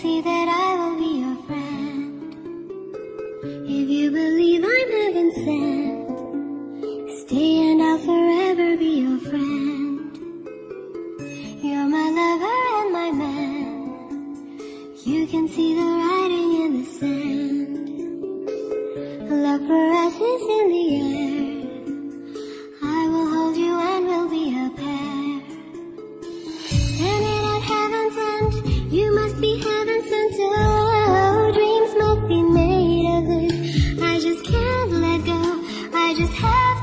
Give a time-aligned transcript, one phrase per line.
[0.00, 2.32] see that I will be your friend.
[3.68, 10.16] If you believe I'm heaven sent, stay and I'll forever be your friend.
[11.62, 13.76] You're my lover and my man.
[15.04, 17.74] You can see the writing in the sand.
[19.44, 21.29] Love for us is in the air.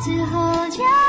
[0.00, 1.05] 之后就。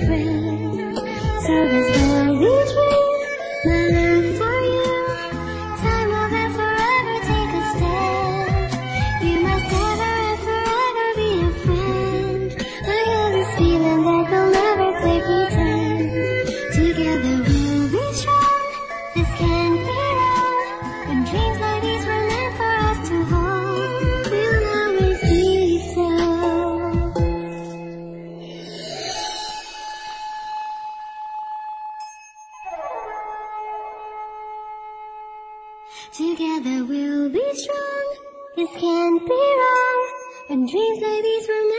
[0.00, 0.06] So
[3.66, 4.92] My love for you
[5.76, 8.72] Time will then forever take a stand
[9.22, 10.16] You must ever
[11.16, 12.48] be a friend
[12.86, 12.88] I
[13.34, 16.10] this feeling that we'll never pretend
[16.72, 18.68] Together we'll be strong.
[19.14, 19.80] This can't be
[20.16, 20.66] wrong
[36.12, 38.16] Together we'll be strong,
[38.56, 40.12] this can't be wrong,
[40.50, 41.69] and dreams like these will